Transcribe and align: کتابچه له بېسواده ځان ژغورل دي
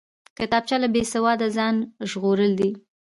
کتابچه 0.37 0.75
له 0.81 0.87
بېسواده 0.93 1.47
ځان 1.57 1.75
ژغورل 2.09 2.51
دي 2.59 2.69